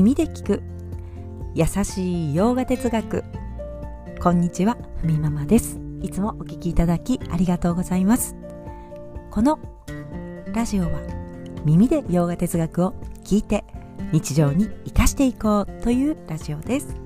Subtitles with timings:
[0.00, 0.62] 耳で聞く。
[1.54, 3.22] 優しい洋画哲学。
[4.18, 5.78] こんにちはふみママです。
[6.00, 8.34] いつもお聞きいただきありがとうございます。
[9.30, 9.58] この
[10.54, 11.02] ラジオは
[11.66, 13.62] 耳で洋画哲学を聞いて
[14.10, 16.96] 日常に生かしていこうというラジオです。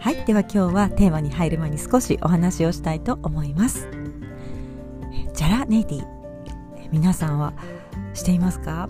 [0.00, 3.90] はいでは今日はテーマに入る前に少しお話をしたいと思います。
[5.34, 6.06] ジャラネイティ
[6.90, 7.52] 皆さんは
[8.14, 8.88] していますか、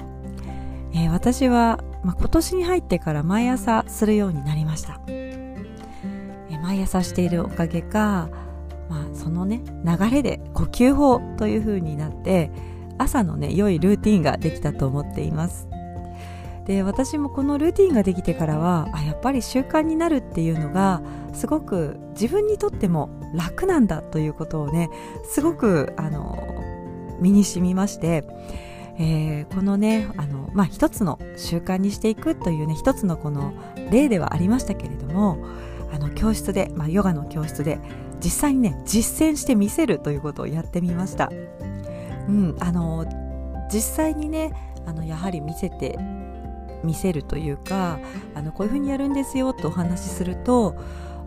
[0.93, 5.01] えー、私は、まあ、今年に入ってから毎朝するようになりました、
[6.63, 8.29] 毎朝しているおかげか、
[8.89, 12.51] まあ、そのね流れで呼吸法という風になって
[12.99, 15.69] 朝のね良いルーティンができたと思っています。
[16.67, 21.03] で私もこのルーティンができてからはあやっぱり習慣になるっていうのが
[21.35, 24.89] すごく自分にとっても楽なんだということをね
[25.25, 26.39] すごくあの
[27.21, 28.25] 身に染みまして、
[28.99, 33.53] えー、このねあの、まあ、一つの習慣にしていくというね一つのこの
[33.91, 35.45] 例ではありましたけれども
[35.93, 37.79] あの教室で、まあ、ヨガの教室で
[38.23, 41.31] 実際にね実践してみせるということをやってみました。
[42.29, 43.05] うん、あの
[43.71, 44.53] 実際にね
[44.87, 45.99] あのやはり見せて
[46.83, 47.99] 見せるというか
[48.35, 50.75] あのこういうふうにやるんですよとお話しすると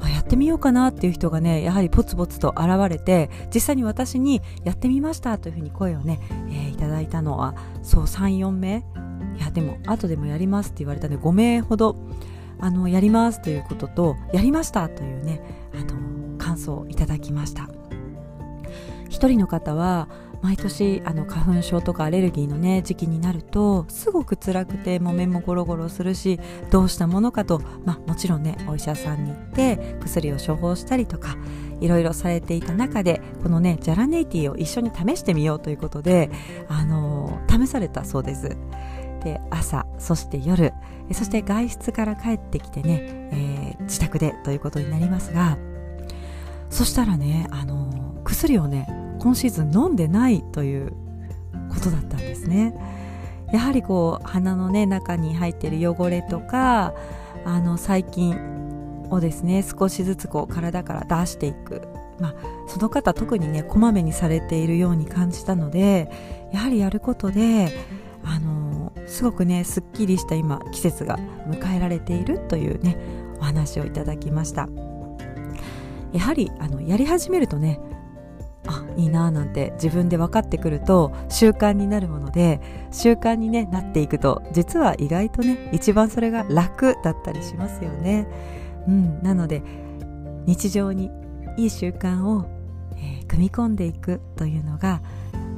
[0.01, 8.83] あやってみようかなっていう人がねやはりポツポツと現れて実際に私にやってみましたというふうに声をね、えー、いただいたのはそう34名。
[9.37, 11.95] いやでも後でもやりますって言われたので5名ほど
[12.59, 15.41] あのやりますということとやりましたというね
[15.75, 17.69] あの感想をいただきました。
[19.09, 20.09] 一人の方は
[20.41, 31.35] 毎年あの花粉症とかアレルギーのね時期になるとすごく辛くても目もゴロゴロするしどうしたものかと、まあ、もちろんねお医者さんに行って薬を処方したりとか
[31.79, 36.29] いろいろされていた中でこのねジャラネイティを一緒に試してみようということで
[36.67, 38.57] あの試されたそうです。
[39.23, 40.73] で朝そして夜
[41.11, 42.99] そして外出から帰ってきてね、
[43.31, 45.57] えー、自宅でということになりますが
[46.69, 48.87] そしたらねあの薬をね
[49.19, 50.93] 今シーズン飲んでないという
[51.69, 52.73] ことだったんですね。
[53.51, 56.93] やはりこう鼻のね中に入ってる汚れとか
[57.45, 58.37] あの細菌
[59.09, 61.81] をですね少しずつこう体から出していく。
[62.19, 62.35] まあ、
[62.67, 66.09] その方特にねこまめにされているように感じたので
[66.51, 67.71] やはりやることで
[68.23, 72.97] あのすごくねすっきりした今季節が迎えられているというね
[73.39, 74.67] お話をいただきました。
[76.11, 77.79] やはりあのやり始めるとね
[78.97, 82.59] いいななんて自分で分かってくると習慣になるもので
[82.91, 88.27] 習慣に、ね、なっていくと実は意外とね一番それが楽だったりしますよね。
[88.87, 89.61] うん、なので
[90.45, 91.11] 日常に
[91.57, 92.45] いい習慣を、
[92.95, 95.01] えー、組み込んでいくというのが、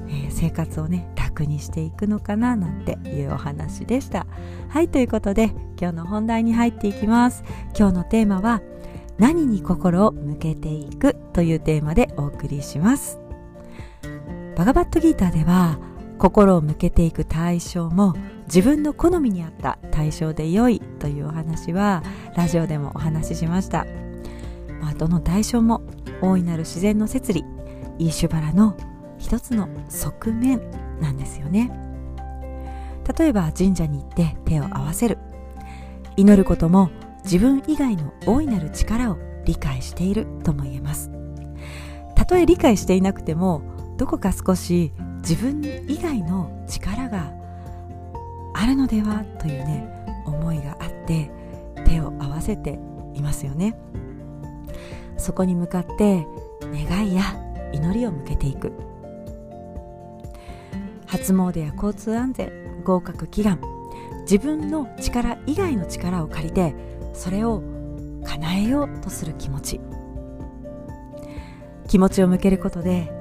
[0.07, 4.25] えー、生活をね楽にしていくのかななんていうお話でした。
[4.69, 7.43] はいということで今日の本題に入っていきます。
[7.77, 8.61] 今日のテーマは
[9.19, 13.19] 「何に心を向けていくというテーマでお送りします
[14.59, 15.79] バガバットギーターでは
[16.17, 18.13] 心を向けていく対象も
[18.47, 22.03] 自分の好みに合った対象で良いというお話は
[22.35, 23.85] ラジオでもお話ししました、
[24.81, 25.81] まあ、どの対象も
[26.21, 27.45] 大いなる自然の摂理
[27.99, 28.75] イーシュバラの
[29.17, 30.59] 一つの側面
[30.99, 31.71] なんですよね。
[33.17, 35.19] 例えば神社に行って手を合わせる。
[36.17, 36.89] 祈ることも
[37.23, 41.09] 自分以外の大いなる力を理解しているとも言えます。
[42.15, 47.33] たとえ理解していなくてもどこか少し自分以外の力が
[48.53, 51.29] あるのではというね思いがあって
[51.85, 52.79] 手を合わせて
[53.13, 53.77] いますよね。
[55.17, 56.25] そこに向かって
[56.63, 57.23] 願いや
[57.73, 58.71] 祈りを向けていく。
[61.05, 63.59] 初詣や交通安全合格祈願
[64.21, 66.73] 自分の力以外の力を借りて
[67.13, 67.61] それを
[68.23, 69.81] 叶えようとする気持ち。
[71.89, 73.18] 気持ちを向けることで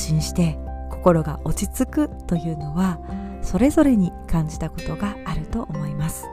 [0.00, 0.58] 心して
[0.90, 2.98] 心が落ち着くというのは
[3.42, 6.28] それぞれに感じたことがあると思います。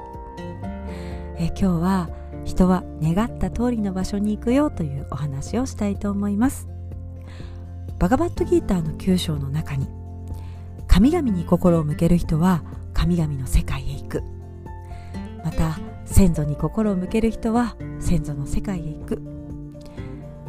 [1.37, 2.09] え今日は
[2.45, 6.67] 人は願った通りの場所に行くよというお話をしたいと思います。
[7.99, 9.87] バガバットギーターの9章の中に
[10.87, 12.63] 神々に心を向ける人は
[12.93, 14.23] 神々の世界へ行く。
[15.43, 19.21] また先祖に心を向ける人は先祖の世界へ行く。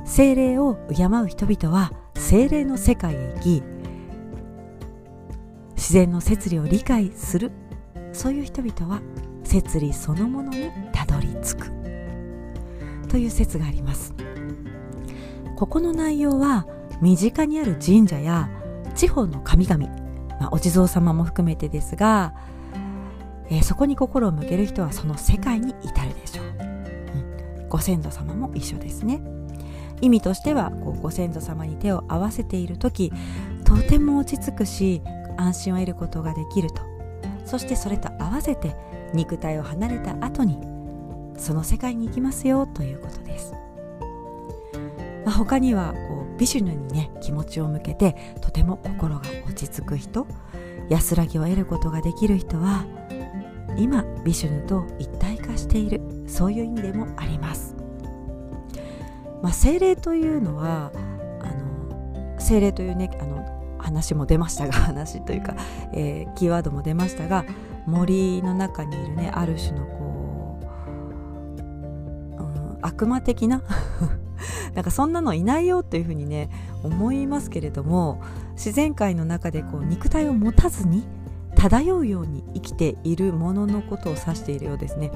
[0.05, 3.63] 精霊を敬う人々は精霊の世界へ行き
[5.77, 7.53] 自然の摂理を理解する
[8.13, 9.01] そういう人々は
[9.45, 11.73] 摂理そのものにたどり着く。
[13.09, 14.13] という説があります。
[15.57, 16.67] ここの内容は
[17.01, 18.51] 身近にある神社や
[18.95, 19.87] 地方の神々、
[20.39, 22.35] まあ、お地蔵様も含めてですが
[23.51, 29.21] えー、そこに心を向ける人はその世界に至るでしょう、うん、ご先祖様も一緒ですね。
[30.01, 33.13] 意味としてはこうご先祖様に手を合わせている時
[33.65, 35.03] とても落ち着くし
[35.37, 36.83] 安心を得ることができると。
[37.45, 38.77] そしてそれと合わせて
[39.15, 40.59] 肉体を離れた後に
[41.39, 43.55] その世界に行きますよということです、
[45.25, 50.27] まあ、他にはこうビシュヌにね気持ちを向けてとても心が落ち着く人
[50.91, 52.85] 安らぎを得ることができる人は
[53.79, 56.03] 今ビシュヌと一体化している。
[56.27, 57.75] そういう意味でもあります、
[59.43, 60.93] まあ、精霊というのは
[61.41, 65.55] あの精霊というねあの話も出ましたが 話というか、
[65.93, 67.45] えー、キーワードも出ましたが
[67.87, 70.61] 森の中にいるねある種のこ
[72.39, 73.63] う、うん、悪魔的な
[74.75, 76.51] なんかそんなのいないよというふうにね
[76.83, 78.21] 思いますけれども
[78.53, 81.05] 自然界の中でこう肉体を持たずに
[81.55, 85.11] 漂うように生きているもののことを指しているようですね。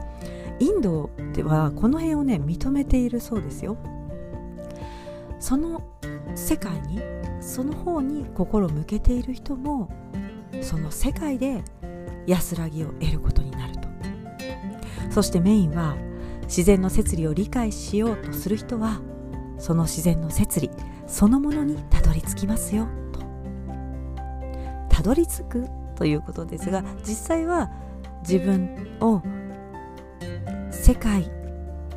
[0.58, 3.76] インドではこの辺をね認めているそうですよ。
[5.42, 5.82] その
[6.36, 7.00] 世界に
[7.40, 9.90] その方に心を向けている人も
[10.60, 11.64] その世界で
[12.28, 13.88] 安らぎを得ることになると。
[15.10, 15.96] そしてメインは
[16.44, 19.00] 自然の摂理を理解しようとする人は
[19.58, 20.70] その自然の摂理
[21.08, 23.20] そのものにたどり着きますよと。
[24.90, 25.66] たどり着く
[25.96, 27.68] ということですが実際は
[28.20, 29.20] 自分を
[30.70, 31.28] 世界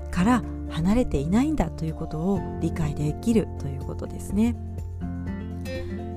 [0.10, 0.44] から
[0.76, 4.58] 離れていないんだということを理解できるということですね、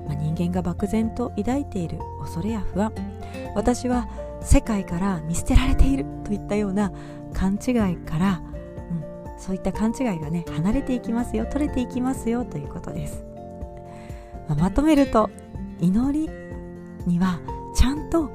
[0.04, 2.92] まあ、人間が漠然と抱いている恐れや不安。
[3.54, 4.08] 私は
[4.42, 6.92] 世界から見捨てられているといったような
[7.34, 8.42] 勘違いから、
[8.90, 13.24] うん、そういった勘違いがね離れていきますよ取れていきますよということです、
[14.48, 15.30] まあ、まとめると
[15.80, 16.30] 祈り
[17.06, 17.40] には
[17.76, 18.30] ちゃんと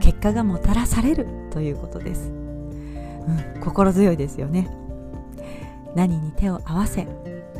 [0.00, 4.85] 結果がもたらされるということです、うん、心強いですよね。
[5.96, 7.08] 何に手を合わせ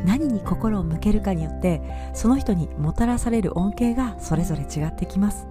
[0.04, 1.80] 何に心を向けるかによって
[2.14, 5.48] その人にもたらされる恩恵がそれぞれ違ってきます。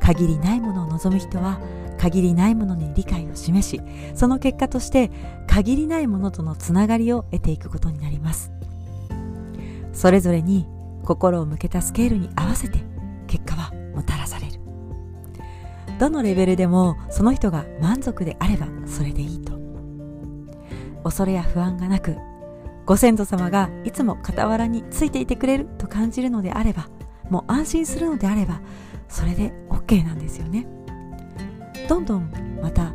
[0.00, 1.58] 限りないものを望む人は
[1.96, 3.80] 限りないものに理解を示し
[4.14, 5.10] その結果として
[5.46, 8.50] 限りないものとのつながりを得ていくことになります。
[9.94, 10.66] それぞれに
[11.04, 12.80] 心を向けたスケールに合わせて
[13.28, 14.58] 結果はもたらされる。
[16.00, 19.63] どのレベルでもその人が満足であればそれでいいと。
[21.04, 22.16] 恐れや不安がなく
[22.86, 26.88] ご先祖様がいつも傍らについていてくれると感じるのであれば
[27.30, 28.60] もう安心するのであれば
[29.08, 30.66] それで OK なんですよね。
[31.88, 32.30] どんどん
[32.60, 32.92] また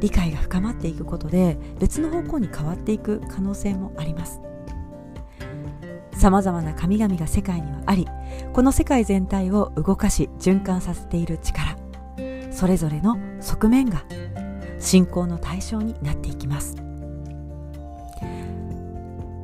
[0.00, 4.40] 理解が深まっていくことで別の方向に変わっていく可能性もあります。
[6.12, 8.06] さまざまな神々が世界にはあり
[8.52, 11.76] この世界全体を動かし循環させている力
[12.50, 14.04] それぞれの側面が
[14.80, 16.87] 信仰の対象になっていきます。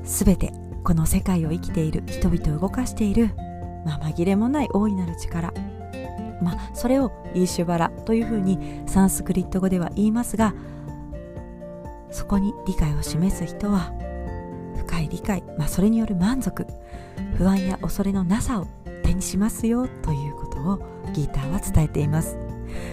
[0.05, 0.53] すべて
[0.85, 3.31] この世界を生きている人々を動かしている、
[3.85, 5.53] まあ、紛れもない大いなる力。
[6.43, 10.55] まあ、それをイーシュバラというふうにサンスクリット語では言いますが
[12.11, 13.93] そこに理解を示す人は
[14.77, 16.67] 深い理解、まあ、それによる満足
[17.37, 18.67] 不安や恐れのなさを
[19.03, 20.79] 手にしますよということを
[21.13, 22.37] ギーターは伝えています、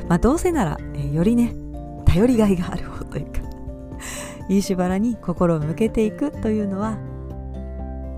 [0.08, 1.53] まあ、どうせなら、えー、よりね
[2.06, 3.40] 頼りがいがある方というか
[4.51, 6.98] イーシュバラに心を向けていくというのは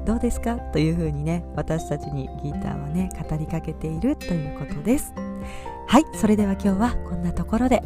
[0.04, 5.14] どうですかというふうにね私たちにギターはね語りかけているということです。
[5.88, 7.84] はいそれでは今日はこんなところで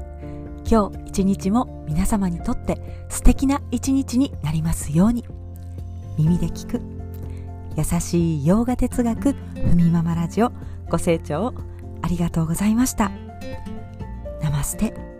[0.66, 2.78] 今日一日も皆様にとって
[3.10, 5.26] 素敵な一日になりますように
[6.18, 6.82] 耳で聞く
[7.76, 10.54] 優しい洋画哲学ふみママラジオ
[10.90, 11.54] ご清聴
[12.02, 13.12] ありがとうございました。
[14.42, 15.17] ナマステ。